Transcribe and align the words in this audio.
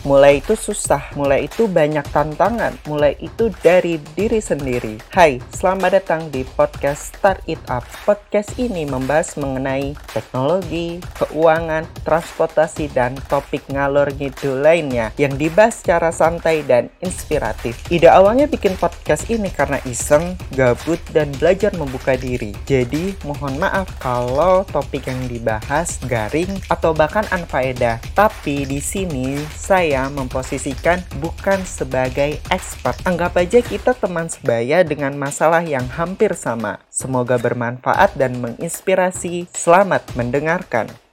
mulai 0.00 0.40
itu 0.40 0.56
susah, 0.56 1.12
mulai 1.12 1.44
itu 1.44 1.68
banyak 1.68 2.04
tantangan, 2.08 2.72
mulai 2.88 3.16
itu 3.20 3.52
dari 3.60 4.00
diri 4.16 4.40
sendiri. 4.40 4.96
Hai, 5.12 5.40
selamat 5.52 6.00
datang 6.00 6.22
di 6.32 6.40
podcast 6.56 7.12
Start 7.16 7.44
It 7.44 7.60
Up. 7.68 7.84
Podcast 8.08 8.56
ini 8.56 8.88
membahas 8.88 9.36
mengenai 9.36 9.92
teknologi, 10.16 11.04
keuangan, 11.20 11.84
transportasi, 12.04 12.88
dan 12.96 13.12
topik 13.28 13.60
ngalor 13.68 14.08
ngidul 14.16 14.64
lainnya 14.64 15.12
yang 15.20 15.36
dibahas 15.36 15.84
secara 15.84 16.08
santai 16.08 16.64
dan 16.64 16.88
inspiratif. 17.04 17.76
Ide 17.92 18.08
awalnya 18.08 18.48
bikin 18.48 18.80
podcast 18.80 19.28
ini 19.28 19.52
karena 19.52 19.76
iseng, 19.84 20.32
gabut, 20.56 21.00
dan 21.12 21.28
belajar 21.36 21.76
membuka 21.76 22.16
diri. 22.16 22.56
Jadi, 22.64 23.12
mohon 23.28 23.60
maaf 23.60 23.88
kalau 24.00 24.64
topik 24.64 25.04
yang 25.04 25.20
dibahas 25.28 26.00
garing 26.08 26.56
atau 26.72 26.96
bahkan 26.96 27.26
unfaedah. 27.28 28.00
Tapi 28.16 28.64
di 28.64 28.80
sini 28.80 29.36
saya 29.52 29.89
saya 29.90 30.06
memposisikan 30.06 31.02
bukan 31.18 31.66
sebagai 31.66 32.38
expert. 32.46 32.94
Anggap 33.02 33.34
aja 33.34 33.58
kita 33.58 33.90
teman 33.90 34.30
sebaya 34.30 34.86
dengan 34.86 35.18
masalah 35.18 35.66
yang 35.66 35.82
hampir 35.90 36.30
sama. 36.38 36.78
Semoga 36.94 37.42
bermanfaat 37.42 38.14
dan 38.14 38.38
menginspirasi. 38.38 39.50
Selamat 39.50 40.06
mendengarkan. 40.14 41.09